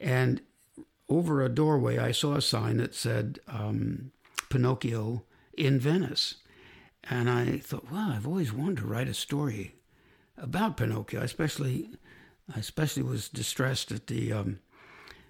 [0.02, 0.42] And
[1.16, 4.12] over a doorway, I saw a sign that said um,
[4.50, 5.24] Pinocchio
[5.58, 6.36] in Venice.
[7.10, 9.76] And I thought, well, I've always wanted to write a story
[10.38, 11.22] about Pinocchio.
[11.22, 11.90] I especially,
[12.56, 14.60] I especially was distressed at the um,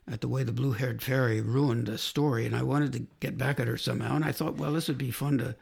[0.06, 3.60] at the way the blue-haired fairy ruined the story, and I wanted to get back
[3.60, 4.16] at her somehow.
[4.16, 5.56] And I thought, well, this would be fun to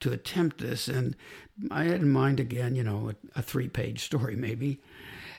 [0.00, 0.88] to attempt this.
[0.88, 1.16] And
[1.70, 4.80] I had in mind again, you know, a, a three page story maybe.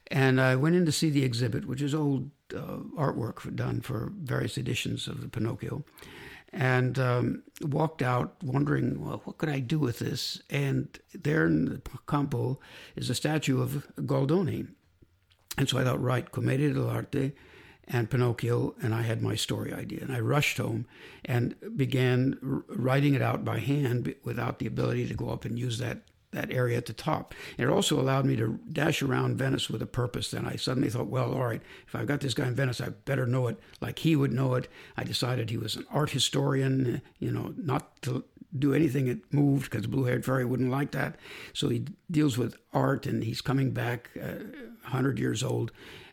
[0.08, 4.12] And I went in to see the exhibit, which is old uh, artwork done for
[4.16, 5.84] various editions of the Pinocchio,
[6.52, 10.42] and um, walked out wondering, well, what could I do with this?
[10.50, 12.60] And there in the campo
[12.96, 14.68] is a statue of Goldoni.
[15.58, 17.34] And so I thought, right, Commedia dell'arte,
[17.88, 20.02] and Pinocchio, and I had my story idea.
[20.02, 20.86] And I rushed home
[21.26, 22.38] and began
[22.68, 26.52] writing it out by hand without the ability to go up and use that that
[26.52, 27.34] area at the top.
[27.58, 30.32] And it also allowed me to dash around Venice with a purpose.
[30.32, 32.90] Then I suddenly thought, well, all right, if I've got this guy in Venice, I
[32.90, 34.68] better know it like he would know it.
[34.96, 38.24] I decided he was an art historian, you know, not to
[38.58, 41.18] do anything that moved because Blue Haired Fairy wouldn't like that.
[41.54, 44.44] So he deals with art and he's coming back uh,
[44.84, 45.72] 100 years old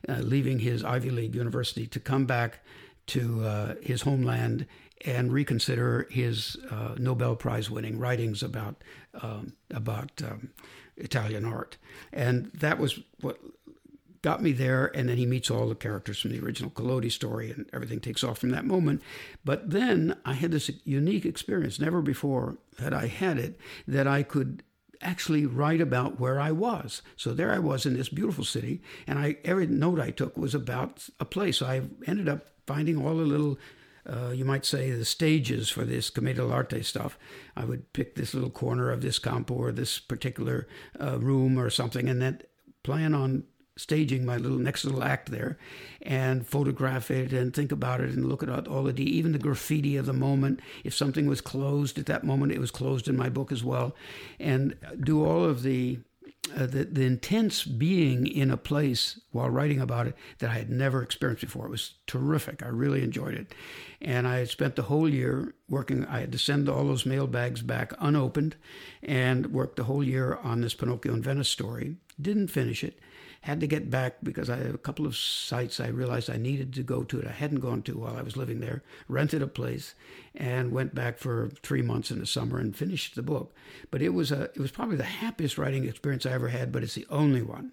[0.08, 2.60] uh, leaving his Ivy League university to come back
[3.08, 4.66] to uh, his homeland
[5.04, 8.82] and reconsider his uh, Nobel Prize winning writings about
[9.22, 10.50] um, about um,
[10.96, 11.76] Italian art,
[12.12, 13.38] and that was what
[14.22, 14.90] got me there.
[14.96, 18.24] And then he meets all the characters from the original Collodi story, and everything takes
[18.24, 19.02] off from that moment.
[19.44, 21.78] But then I had this unique experience.
[21.78, 24.62] Never before had I had it that I could
[25.00, 27.02] actually write about where I was.
[27.16, 30.54] So there I was in this beautiful city, and I every note I took was
[30.54, 31.62] about a place.
[31.62, 33.58] I ended up finding all the little,
[34.08, 37.18] uh, you might say, the stages for this commedia dell'arte stuff.
[37.56, 40.66] I would pick this little corner of this campo or this particular
[41.00, 42.42] uh, room or something, and then
[42.82, 43.44] plan on
[43.76, 45.58] staging my little next little act there
[46.00, 49.96] and photograph it and think about it and look at all the even the graffiti
[49.96, 53.28] of the moment if something was closed at that moment it was closed in my
[53.28, 53.94] book as well
[54.40, 55.98] and do all of the
[56.54, 60.70] uh, the, the intense being in a place while writing about it that I had
[60.70, 61.66] never experienced before.
[61.66, 62.62] It was terrific.
[62.62, 63.54] I really enjoyed it.
[64.00, 66.04] And I spent the whole year working.
[66.06, 68.56] I had to send all those mail bags back unopened
[69.02, 71.96] and worked the whole year on this Pinocchio in Venice story.
[72.20, 72.98] Didn't finish it
[73.46, 76.74] had to get back because I had a couple of sites I realized I needed
[76.74, 78.82] to go to that I hadn't gone to while I was living there.
[79.06, 79.94] Rented a place
[80.34, 83.54] and went back for three months in the summer and finished the book.
[83.92, 86.72] But it was a it was probably the happiest writing experience I ever had.
[86.72, 87.72] But it's the only one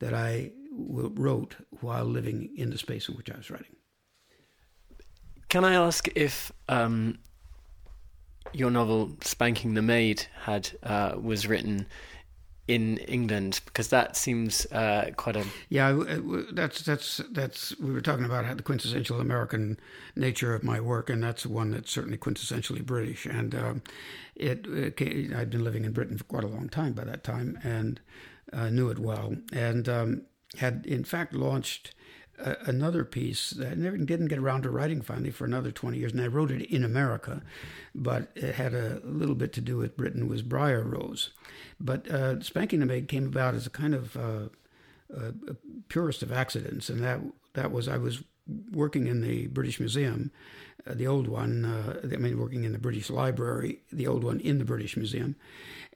[0.00, 3.76] that I wrote while living in the space in which I was writing.
[5.48, 7.18] Can I ask if um,
[8.52, 11.86] your novel "Spanking the Maid" had uh, was written?
[12.68, 15.92] In England because that seems uh, quite a yeah.
[16.52, 19.78] That's that's that's we were talking about the quintessential American
[20.16, 23.26] nature of my work, and that's one that's certainly quintessentially British.
[23.26, 23.82] And um,
[24.34, 27.58] it, it, I'd been living in Britain for quite a long time by that time,
[27.62, 28.00] and
[28.52, 30.22] uh, knew it well, and um,
[30.58, 31.94] had in fact launched
[32.38, 36.12] another piece that I never didn't get around to writing finally for another 20 years.
[36.12, 37.42] And I wrote it in America,
[37.94, 41.30] but it had a little bit to do with Britain, was Briar Rose.
[41.80, 44.48] But uh, Spanking the Maid came about as a kind of uh,
[45.88, 46.88] purest of accidents.
[46.88, 47.20] And that,
[47.54, 48.22] that was, I was
[48.72, 50.30] working in the British Museum,
[50.86, 54.40] uh, the old one, uh, I mean, working in the British Library, the old one
[54.40, 55.36] in the British Museum.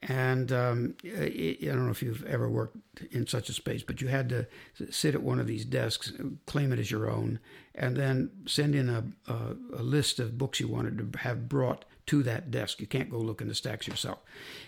[0.03, 2.79] And um, I don't know if you've ever worked
[3.11, 4.47] in such a space, but you had to
[4.91, 6.13] sit at one of these desks,
[6.47, 7.39] claim it as your own,
[7.75, 11.85] and then send in a, a, a list of books you wanted to have brought
[12.07, 12.81] to that desk.
[12.81, 14.19] You can't go look in the stacks yourself.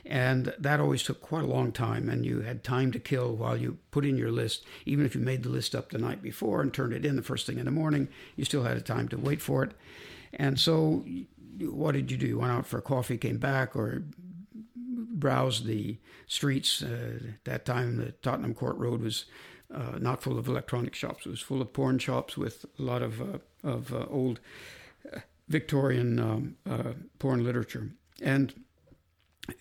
[0.04, 3.56] And that always took quite a long time, and you had time to kill while
[3.56, 4.64] you put in your list.
[4.84, 7.22] Even if you made the list up the night before and turned it in the
[7.22, 8.06] first thing in the morning,
[8.36, 9.72] you still had a time to wait for it.
[10.34, 11.04] And so,
[11.58, 12.26] what did you do?
[12.26, 14.04] You went out for coffee, came back, or
[15.22, 16.82] browsed the streets.
[16.82, 19.26] Uh, at that time, the Tottenham Court Road was
[19.72, 21.24] uh, not full of electronic shops.
[21.24, 24.40] It was full of porn shops with a lot of uh, of uh, old
[25.14, 28.52] uh, Victorian um, uh, porn literature, and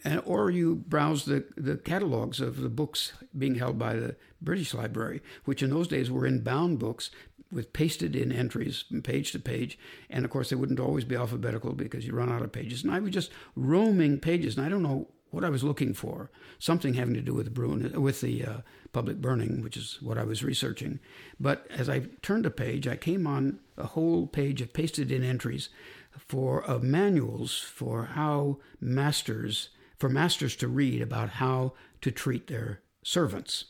[0.04, 4.74] and or you browse the the catalogs of the books being held by the British
[4.74, 7.12] Library, which in those days were in bound books
[7.52, 9.78] with pasted in entries from page to page.
[10.10, 12.84] And of course, they wouldn't always be alphabetical because you run out of pages.
[12.84, 16.30] And I was just roaming pages, and I don't know what I was looking for,
[16.60, 18.58] something having to do with Bruin, with the uh,
[18.94, 21.00] public burning, which is what I was researching.
[21.40, 25.24] But as I turned a page, I came on a whole page of pasted in
[25.24, 25.70] entries
[26.18, 33.66] for manuals for how masters, for masters to read about how to treat their servants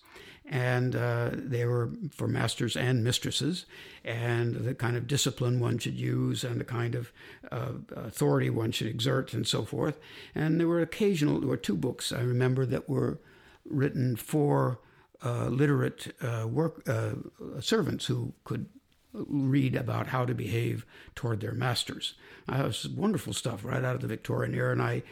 [0.52, 3.66] and uh, they were for masters and mistresses,
[4.04, 7.14] and the kind of discipline one should use, and the kind of
[7.52, 9.98] uh, authority one should exert, and so forth.
[10.36, 13.20] And there were occasional, there were two books I remember that were
[13.64, 14.80] written for
[15.24, 17.14] uh, literate uh, work uh,
[17.62, 18.66] servants who could
[19.14, 20.86] read about how to behave
[21.16, 22.16] toward their masters.
[22.50, 25.04] Uh, was wonderful stuff right out of the Victorian era, and I,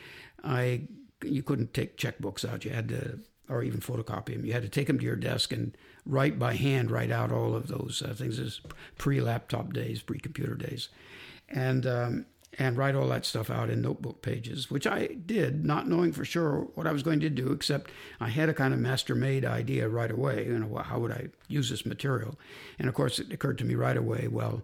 [0.43, 0.81] I,
[1.23, 2.65] you couldn't take checkbooks out.
[2.65, 3.19] You had to
[3.49, 4.45] or even photocopy them.
[4.45, 5.75] You had to take them to your desk and
[6.05, 8.37] write by hand, write out all of those uh, things.
[8.37, 8.61] This
[8.97, 10.89] pre-laptop days, pre-computer days,
[11.49, 12.25] and um,
[12.57, 16.25] and write all that stuff out in notebook pages, which I did, not knowing for
[16.25, 17.51] sure what I was going to do.
[17.51, 20.45] Except I had a kind of master-maid idea right away.
[20.45, 22.39] You know, how would I use this material?
[22.77, 24.27] And of course, it occurred to me right away.
[24.27, 24.63] Well,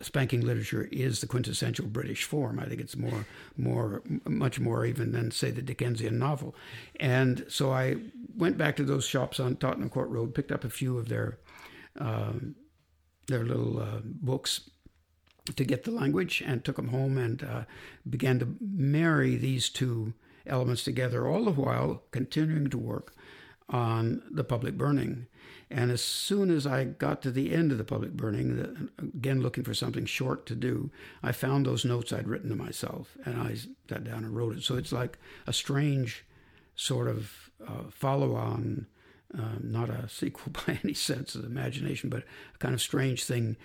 [0.00, 2.58] spanking literature is the quintessential British form.
[2.60, 6.54] I think it's more, more, much more even than say the Dickensian novel.
[7.00, 7.96] And so I
[8.36, 11.38] went back to those shops on Tottenham Court Road, picked up a few of their,
[11.98, 12.54] um,
[13.26, 14.70] their little uh, books
[15.56, 17.64] to get the language, and took them home and uh,
[18.08, 20.14] began to marry these two
[20.46, 23.14] elements together, all the while continuing to work
[23.68, 25.26] on the public burning
[25.74, 29.64] and as soon as I got to the end of the public burning, again looking
[29.64, 33.56] for something short to do, I found those notes I'd written to myself and I
[33.88, 34.62] sat down and wrote it.
[34.62, 35.18] So it's like
[35.48, 36.24] a strange
[36.76, 38.86] sort of uh, follow on,
[39.36, 42.22] uh, not a sequel by any sense of the imagination, but
[42.54, 43.56] a kind of strange thing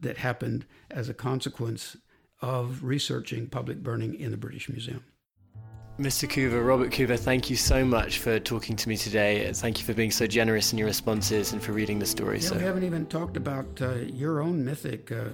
[0.00, 1.96] that happened as a consequence
[2.40, 5.04] of researching public burning in the British Museum.
[5.98, 6.26] Mr.
[6.26, 9.52] Coover, Robert Coover, thank you so much for talking to me today.
[9.52, 12.38] Thank you for being so generous in your responses and for reading the story.
[12.38, 12.56] Yeah, so.
[12.56, 15.24] We haven't even talked about uh, your own mythic uh,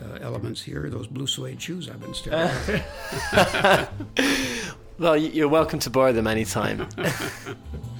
[0.00, 2.82] uh, elements here, those blue suede shoes I've been staring
[3.32, 3.90] at.
[4.98, 6.88] well, you're welcome to borrow them anytime.